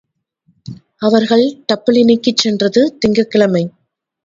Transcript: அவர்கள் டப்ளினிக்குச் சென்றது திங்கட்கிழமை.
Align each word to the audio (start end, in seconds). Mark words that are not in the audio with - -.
அவர்கள் 1.01 1.43
டப்ளினிக்குச் 1.67 2.37
சென்றது 2.37 2.97
திங்கட்கிழமை. 2.99 3.63